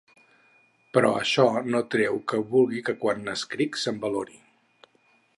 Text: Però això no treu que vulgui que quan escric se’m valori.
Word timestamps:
Però 0.97 1.09
això 1.17 1.43
no 1.75 1.81
treu 1.95 2.17
que 2.33 2.39
vulgui 2.53 2.81
que 2.87 2.95
quan 3.03 3.29
escric 3.35 3.77
se’m 3.83 4.01
valori. 4.07 4.41